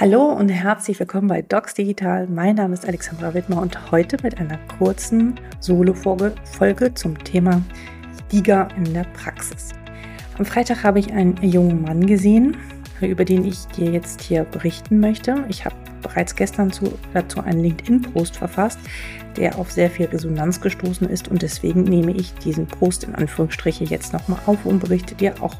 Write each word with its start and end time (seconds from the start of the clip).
Hallo 0.00 0.26
und 0.26 0.48
herzlich 0.48 1.00
willkommen 1.00 1.26
bei 1.26 1.42
Docs 1.42 1.74
Digital. 1.74 2.28
Mein 2.28 2.54
Name 2.54 2.72
ist 2.72 2.86
Alexandra 2.86 3.34
Wittmer 3.34 3.60
und 3.60 3.90
heute 3.90 4.16
mit 4.22 4.38
einer 4.38 4.56
kurzen 4.78 5.34
Solo-Folge 5.58 6.94
zum 6.94 7.18
Thema 7.24 7.60
Diga 8.30 8.68
in 8.76 8.94
der 8.94 9.02
Praxis. 9.02 9.70
Am 10.38 10.44
Freitag 10.44 10.84
habe 10.84 11.00
ich 11.00 11.12
einen 11.12 11.36
jungen 11.42 11.82
Mann 11.82 12.06
gesehen, 12.06 12.56
über 13.00 13.24
den 13.24 13.44
ich 13.44 13.66
dir 13.76 13.90
jetzt 13.90 14.20
hier 14.20 14.44
berichten 14.44 15.00
möchte. 15.00 15.44
Ich 15.48 15.64
habe 15.64 15.74
bereits 16.00 16.36
gestern 16.36 16.70
zu, 16.70 16.96
dazu 17.12 17.40
einen 17.40 17.58
LinkedIn-Post 17.58 18.36
verfasst, 18.36 18.78
der 19.36 19.58
auf 19.58 19.72
sehr 19.72 19.90
viel 19.90 20.06
Resonanz 20.06 20.60
gestoßen 20.60 21.08
ist 21.08 21.26
und 21.26 21.42
deswegen 21.42 21.82
nehme 21.82 22.12
ich 22.12 22.32
diesen 22.34 22.68
Post 22.68 23.02
in 23.02 23.16
Anführungsstriche 23.16 23.82
jetzt 23.82 24.12
nochmal 24.12 24.38
auf 24.46 24.64
und 24.64 24.78
berichte 24.78 25.16
dir 25.16 25.34
auch 25.42 25.56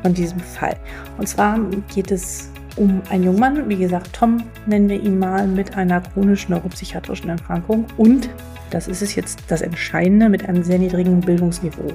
von 0.00 0.14
diesem 0.14 0.40
Fall. 0.40 0.78
Und 1.18 1.28
zwar 1.28 1.58
geht 1.94 2.10
es 2.10 2.53
um 2.76 3.02
einen 3.08 3.24
jungen 3.24 3.38
Mann, 3.38 3.68
wie 3.68 3.76
gesagt, 3.76 4.12
Tom 4.12 4.42
nennen 4.66 4.88
wir 4.88 5.00
ihn 5.00 5.18
mal, 5.18 5.46
mit 5.46 5.76
einer 5.76 6.00
chronischen 6.00 6.52
neuropsychiatrischen 6.52 7.30
Erkrankung 7.30 7.86
und, 7.96 8.28
das 8.70 8.88
ist 8.88 9.02
es 9.02 9.14
jetzt 9.14 9.42
das 9.48 9.62
Entscheidende, 9.62 10.28
mit 10.28 10.48
einem 10.48 10.62
sehr 10.64 10.78
niedrigen 10.78 11.20
Bildungsniveau. 11.20 11.92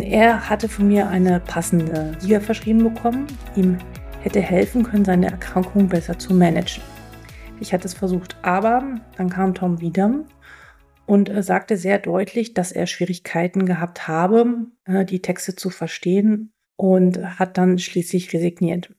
Er 0.00 0.48
hatte 0.48 0.68
von 0.68 0.88
mir 0.88 1.08
eine 1.08 1.40
passende 1.40 2.16
Liga 2.20 2.40
verschrieben 2.40 2.82
bekommen, 2.82 3.26
ihm 3.56 3.78
hätte 4.20 4.40
helfen 4.40 4.82
können, 4.82 5.04
seine 5.04 5.30
Erkrankung 5.30 5.88
besser 5.88 6.18
zu 6.18 6.34
managen. 6.34 6.82
Ich 7.60 7.72
hatte 7.72 7.86
es 7.86 7.94
versucht, 7.94 8.36
aber 8.42 9.00
dann 9.16 9.30
kam 9.30 9.54
Tom 9.54 9.80
wieder 9.80 10.24
und 11.06 11.30
sagte 11.42 11.76
sehr 11.76 11.98
deutlich, 11.98 12.54
dass 12.54 12.70
er 12.70 12.86
Schwierigkeiten 12.86 13.66
gehabt 13.66 14.06
habe, 14.06 14.66
äh, 14.84 15.04
die 15.04 15.22
Texte 15.22 15.56
zu 15.56 15.70
verstehen 15.70 16.52
und 16.76 17.38
hat 17.38 17.58
dann 17.58 17.78
schließlich 17.78 18.32
resigniert 18.32 18.90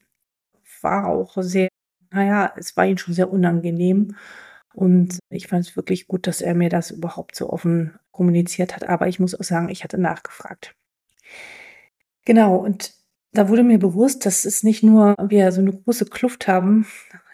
war 0.84 1.08
auch 1.08 1.36
sehr, 1.42 1.70
naja, 2.12 2.54
es 2.58 2.76
war 2.78 2.86
ihm 2.86 2.98
schon 2.98 3.14
sehr 3.14 3.32
unangenehm. 3.32 4.16
Und 4.74 5.20
ich 5.30 5.48
fand 5.48 5.66
es 5.66 5.76
wirklich 5.76 6.08
gut, 6.08 6.28
dass 6.28 6.42
er 6.42 6.56
mir 6.56 6.70
das 6.70 6.92
überhaupt 6.92 7.36
so 7.36 7.50
offen 7.50 7.98
kommuniziert 8.12 8.76
hat. 8.76 8.88
Aber 8.88 9.08
ich 9.08 9.20
muss 9.20 9.36
auch 9.36 9.44
sagen, 9.44 9.70
ich 9.70 9.84
hatte 9.84 9.98
nachgefragt. 9.98 10.76
Genau, 12.26 12.58
und 12.58 12.94
da 13.32 13.50
wurde 13.50 13.64
mir 13.64 13.80
bewusst, 13.80 14.26
dass 14.26 14.46
es 14.46 14.64
nicht 14.64 14.84
nur 14.84 15.16
wir 15.20 15.52
so 15.52 15.62
eine 15.62 15.74
große 15.74 16.06
Kluft 16.06 16.48
haben 16.48 16.86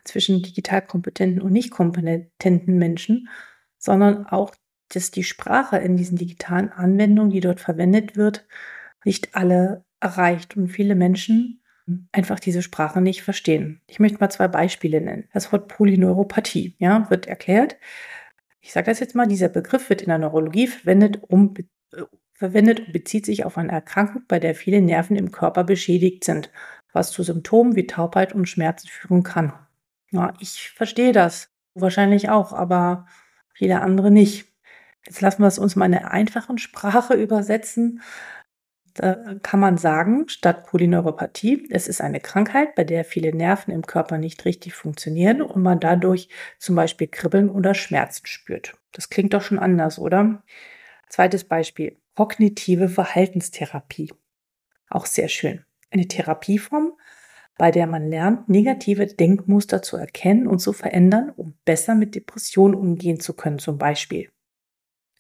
zwischen 0.04 0.42
digital 0.42 0.82
kompetenten 0.82 1.42
und 1.42 1.52
nicht 1.52 1.72
kompetenten 1.72 2.78
Menschen, 2.78 3.30
sondern 3.78 4.26
auch, 4.28 4.54
dass 4.90 5.12
die 5.12 5.24
Sprache 5.24 5.78
in 5.78 5.98
diesen 5.98 6.18
digitalen 6.18 6.70
Anwendungen, 6.70 7.32
die 7.32 7.40
dort 7.40 7.60
verwendet 7.60 8.16
wird, 8.16 8.48
nicht 9.04 9.36
alle 9.36 9.84
erreicht. 10.00 10.56
Und 10.56 10.70
viele 10.70 10.96
Menschen 10.96 11.62
einfach 12.12 12.40
diese 12.40 12.62
Sprache 12.62 13.02
nicht 13.02 13.24
verstehen. 13.24 13.82
Ich 13.88 14.00
möchte 14.00 14.20
mal 14.20 14.30
zwei 14.30 14.48
Beispiele 14.48 15.02
nennen. 15.02 15.30
Das 15.34 15.52
Wort 15.52 15.68
Polyneuropathie, 15.68 16.76
ja, 16.80 17.10
wird 17.10 17.28
erklärt. 17.28 17.78
Ich 18.62 18.74
sage 18.74 18.90
das 18.90 19.00
jetzt 19.00 19.16
mal, 19.16 19.28
dieser 19.28 19.50
Begriff 19.50 19.90
wird 19.90 20.02
in 20.02 20.10
der 20.10 20.18
Neurologie 20.18 20.68
verwendet, 20.68 21.20
um 21.28 21.54
äh, 21.94 22.02
verwendet 22.34 22.80
und 22.82 22.94
bezieht 22.94 23.26
sich 23.26 23.46
auf 23.46 23.58
eine 23.58 23.72
Erkrankung, 23.72 24.24
bei 24.28 24.40
der 24.40 24.56
viele 24.56 24.82
Nerven 24.82 25.16
im 25.16 25.32
Körper 25.32 25.64
beschädigt 25.64 26.24
sind, 26.24 26.52
was 26.92 27.12
zu 27.12 27.24
Symptomen 27.24 27.76
wie 27.76 27.88
Taubheit 27.88 28.34
und 28.34 28.50
Schmerzen 28.50 28.88
führen 28.88 29.24
kann. 29.24 29.54
Ja, 30.12 30.34
ich 30.40 30.72
verstehe 30.72 31.12
das. 31.12 31.50
Wahrscheinlich 31.76 32.30
auch, 32.30 32.54
aber 32.54 33.06
viele 33.54 33.82
andere 33.82 34.12
nicht. 34.12 34.48
Jetzt 35.06 35.22
lassen 35.22 35.44
wir 35.44 35.48
es 35.48 35.60
uns 35.60 35.76
mal 35.76 35.86
in 35.86 35.94
einer 35.94 36.12
einfachen 36.12 36.58
Sprache 36.58 37.14
übersetzen. 37.14 38.02
Da 38.96 39.36
kann 39.44 39.60
man 39.60 39.78
sagen, 39.78 40.30
statt 40.30 40.68
Polyneuropathie, 40.68 41.68
es 41.70 41.90
ist 41.90 42.00
eine 42.00 42.22
Krankheit, 42.22 42.76
bei 42.76 42.86
der 42.86 43.04
viele 43.04 43.36
Nerven 43.36 43.74
im 43.74 43.86
Körper 43.86 44.18
nicht 44.18 44.46
richtig 44.46 44.74
funktionieren 44.74 45.42
und 45.42 45.62
man 45.62 45.82
dadurch 45.82 46.30
zum 46.60 46.76
Beispiel 46.76 47.08
Kribbeln 47.08 47.50
oder 47.50 47.74
Schmerzen 47.74 48.26
spürt. 48.26 48.78
Das 48.94 49.10
klingt 49.10 49.34
doch 49.34 49.42
schon 49.42 49.60
anders, 49.60 50.00
oder? 50.00 50.44
Zweites 51.10 51.44
Beispiel, 51.44 51.98
kognitive 52.16 52.88
Verhaltenstherapie. 52.88 54.14
Auch 54.90 55.06
sehr 55.06 55.28
schön. 55.28 55.66
Eine 55.92 56.08
Therapieform, 56.08 56.94
bei 57.58 57.72
der 57.72 57.88
man 57.88 58.08
lernt, 58.08 58.48
negative 58.48 59.08
Denkmuster 59.08 59.82
zu 59.82 59.98
erkennen 59.98 60.48
und 60.48 60.60
zu 60.60 60.72
verändern, 60.72 61.34
um 61.36 61.54
besser 61.66 61.96
mit 61.96 62.16
Depressionen 62.16 62.76
umgehen 62.76 63.20
zu 63.20 63.34
können, 63.34 63.60
zum 63.60 63.78
Beispiel. 63.78 64.30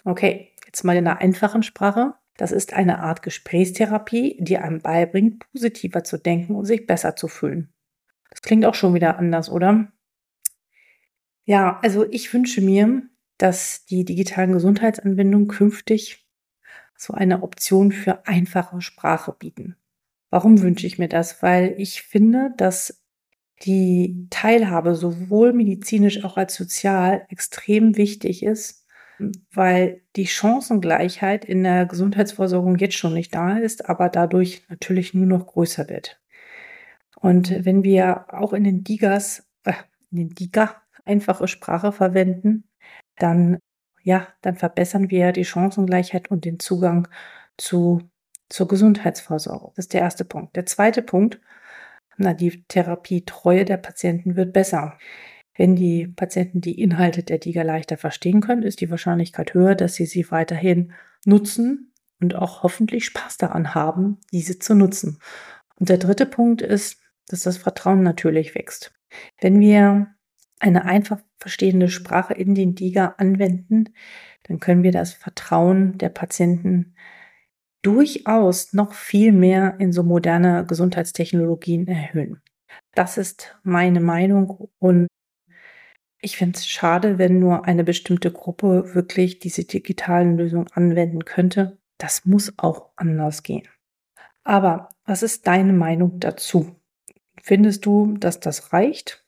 Okay, 0.06 0.54
jetzt 0.66 0.84
mal 0.84 0.96
in 0.96 1.08
einer 1.08 1.20
einfachen 1.20 1.62
Sprache. 1.62 2.14
Das 2.38 2.52
ist 2.52 2.74
eine 2.74 3.00
Art 3.00 3.22
Gesprächstherapie, 3.22 4.38
die 4.40 4.58
einem 4.58 4.80
beibringt, 4.82 5.46
positiver 5.52 6.04
zu 6.04 6.18
denken 6.18 6.56
und 6.56 6.66
sich 6.66 6.86
besser 6.86 7.16
zu 7.16 7.28
fühlen. 7.28 7.74
Das 8.30 8.42
klingt 8.42 8.66
auch 8.66 8.76
schon 8.76 8.94
wieder 8.94 9.18
anders, 9.18 9.50
oder? 9.50 9.92
Ja, 11.46 11.80
also 11.82 12.06
ich 12.10 12.34
wünsche 12.34 12.62
mir, 12.62 13.04
dass 13.38 13.86
die 13.86 14.04
digitalen 14.04 14.52
Gesundheitsanwendungen 14.52 15.48
künftig 15.48 16.28
so 16.98 17.14
eine 17.14 17.44
Option 17.44 17.92
für 17.92 18.26
einfache 18.28 18.82
Sprache 18.82 19.36
bieten. 19.38 19.76
Warum 20.30 20.62
wünsche 20.62 20.88
ich 20.88 20.98
mir 20.98 21.08
das? 21.08 21.42
Weil 21.42 21.76
ich 21.78 22.02
finde, 22.02 22.54
dass 22.58 23.02
die 23.64 24.28
Teilhabe 24.30 24.96
sowohl 24.96 25.54
medizinisch 25.54 26.24
auch 26.24 26.36
als 26.36 26.56
sozial 26.56 27.26
extrem 27.30 27.96
wichtig 27.96 28.44
ist 28.44 28.85
weil 29.52 30.02
die 30.16 30.28
Chancengleichheit 30.28 31.46
in 31.46 31.64
der 31.64 31.86
Gesundheitsversorgung 31.86 32.78
jetzt 32.78 32.96
schon 32.96 33.14
nicht 33.14 33.34
da 33.34 33.58
ist, 33.58 33.90
aber 33.90 34.10
dadurch 34.10 34.64
natürlich 34.70 35.14
nur 35.14 35.26
noch 35.26 35.48
größer 35.48 35.90
wird. 35.90 36.22
Und 37.20 37.66
wenn 37.66 37.84
wir 37.84 38.26
auch 38.34 38.54
in 38.54 38.64
den 38.64 38.84
Digas, 38.84 39.48
äh, 39.64 39.74
in 40.12 40.18
den 40.18 40.30
Diga 40.30 40.82
einfache 41.06 41.48
Sprache 41.48 41.92
verwenden, 41.92 42.66
dann 43.18 43.60
ja, 44.06 44.28
dann 44.42 44.56
verbessern 44.56 45.10
wir 45.10 45.32
die 45.32 45.46
Chancengleichheit 45.46 46.30
und 46.30 46.46
den 46.46 46.60
Zugang 46.60 47.08
zu, 47.58 48.02
zur 48.50 48.68
Gesundheitsversorgung. 48.68 49.74
Das 49.76 49.86
ist 49.86 49.94
der 49.94 50.02
erste 50.02 50.26
Punkt. 50.26 50.56
Der 50.56 50.68
zweite 50.68 51.02
Punkt, 51.02 51.42
na, 52.18 52.34
die 52.34 52.64
Therapietreue 52.68 53.66
der 53.66 53.78
Patienten 53.78 54.36
wird 54.36 54.54
besser. 54.54 54.98
Wenn 55.56 55.76
die 55.76 56.08
Patienten 56.08 56.62
die 56.62 56.80
Inhalte 56.82 57.24
der 57.24 57.38
DIGA 57.38 57.64
leichter 57.64 57.98
verstehen 57.98 58.42
können, 58.42 58.64
ist 58.64 58.82
die 58.82 58.90
Wahrscheinlichkeit 58.92 59.54
höher, 59.54 59.76
dass 59.76 59.96
sie 59.96 60.06
sie 60.06 60.30
weiterhin 60.30 60.94
nutzen 61.26 61.94
und 62.20 62.36
auch 62.36 62.64
hoffentlich 62.64 63.06
Spaß 63.06 63.38
daran 63.38 63.74
haben, 63.74 64.20
diese 64.32 64.60
zu 64.60 64.76
nutzen. 64.76 65.20
Und 65.78 65.90
der 65.90 65.98
dritte 65.98 66.26
Punkt 66.26 66.62
ist, 66.62 67.02
dass 67.28 67.42
das 67.42 67.58
Vertrauen 67.58 68.04
natürlich 68.04 68.56
wächst. 68.56 68.94
Wenn 69.40 69.60
wir 69.60 70.08
eine 70.60 70.86
einfach 70.86 71.20
verstehende 71.38 71.90
Sprache 71.90 72.34
in 72.34 72.56
den 72.56 72.76
DIGA 72.76 73.16
anwenden, 73.18 73.90
dann 74.44 74.60
können 74.60 74.84
wir 74.84 74.92
das 74.92 75.14
Vertrauen 75.14 75.98
der 75.98 76.10
Patienten 76.10 76.96
durchaus 77.82 78.74
noch 78.74 78.94
viel 78.94 79.32
mehr 79.32 79.76
in 79.80 79.92
so 79.92 80.04
moderne 80.04 80.66
Gesundheitstechnologien 80.66 81.88
erhöhen. 81.88 82.42
Das 82.94 83.18
ist 83.18 83.58
meine 83.64 84.00
Meinung 84.00 84.70
und 84.80 85.08
ich 86.26 86.38
finde 86.38 86.58
es 86.58 86.68
schade, 86.68 87.20
wenn 87.20 87.38
nur 87.38 87.66
eine 87.66 87.84
bestimmte 87.84 88.32
Gruppe 88.32 88.96
wirklich 88.96 89.38
diese 89.38 89.64
digitalen 89.64 90.38
Lösungen 90.38 90.66
anwenden 90.74 91.24
könnte. 91.24 91.78
Das 92.00 92.26
muss 92.26 92.52
auch 92.58 92.90
anders 92.96 93.44
gehen. 93.44 93.68
Aber 94.44 94.90
was 95.06 95.22
ist 95.22 95.46
deine 95.46 95.72
Meinung 95.72 96.20
dazu? 96.20 96.76
Findest 97.44 97.86
du, 97.86 98.18
dass 98.18 98.40
das 98.40 98.74
reicht 98.74 99.24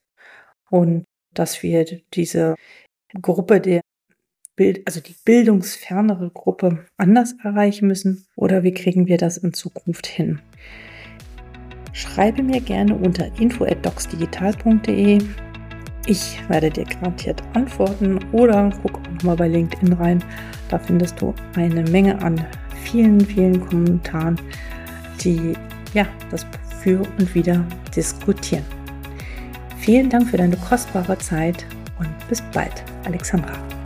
und 0.71 1.03
dass 1.35 1.61
wir 1.61 1.85
diese 2.15 2.55
Gruppe 3.21 3.61
der 3.61 3.81
Bild, 4.55 4.81
also 4.87 4.99
die 4.99 5.15
bildungsfernere 5.23 6.31
Gruppe 6.31 6.87
anders 6.97 7.35
erreichen 7.43 7.87
müssen 7.87 8.25
oder 8.35 8.63
wie 8.63 8.73
kriegen 8.73 9.05
wir 9.05 9.17
das 9.17 9.37
in 9.37 9.53
Zukunft 9.53 10.07
hin? 10.07 10.41
Schreibe 11.93 12.41
mir 12.41 12.61
gerne 12.61 12.95
unter 12.95 13.39
info@docsdigital.de 13.39 15.19
ich 16.07 16.39
werde 16.47 16.69
dir 16.69 16.85
garantiert 16.85 17.43
antworten 17.53 18.19
oder 18.31 18.71
guck 18.81 18.99
auch 18.99 19.23
mal 19.23 19.35
bei 19.35 19.47
LinkedIn 19.47 19.93
rein. 19.93 20.23
Da 20.69 20.79
findest 20.79 21.21
du 21.21 21.33
eine 21.55 21.83
Menge 21.83 22.19
an 22.21 22.43
vielen, 22.83 23.21
vielen 23.21 23.59
Kommentaren, 23.67 24.39
die 25.21 25.53
ja 25.93 26.05
das 26.31 26.45
für 26.81 27.01
und 27.19 27.35
wieder 27.35 27.63
diskutieren. 27.95 28.63
Vielen 29.79 30.09
Dank 30.09 30.29
für 30.29 30.37
deine 30.37 30.57
kostbare 30.57 31.17
Zeit 31.17 31.65
und 31.99 32.09
bis 32.29 32.41
bald, 32.53 32.83
Alexandra. 33.05 33.76